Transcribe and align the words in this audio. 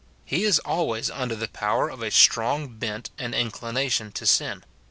He 0.25 0.45
is 0.45 0.57
always 0.57 1.11
under 1.11 1.35
the 1.35 1.47
power 1.47 1.87
of 1.87 2.01
a 2.01 2.09
strong 2.09 2.69
bent 2.69 3.11
and 3.19 3.35
inclination 3.35 4.11
to 4.13 4.25
sin. 4.25 4.63